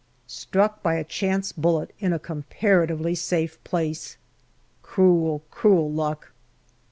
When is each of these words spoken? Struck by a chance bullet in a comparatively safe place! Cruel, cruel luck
Struck 0.25 0.81
by 0.81 0.95
a 0.95 1.03
chance 1.03 1.51
bullet 1.51 1.93
in 1.99 2.11
a 2.11 2.17
comparatively 2.17 3.13
safe 3.13 3.63
place! 3.63 4.17
Cruel, 4.81 5.43
cruel 5.51 5.91
luck 5.91 6.31